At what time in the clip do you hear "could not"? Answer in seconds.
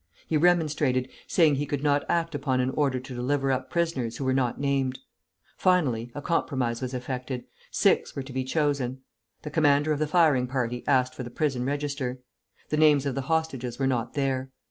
1.67-2.09